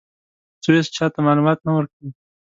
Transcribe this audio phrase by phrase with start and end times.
[0.63, 2.09] سویس چا ته معلومات نه ورکوي.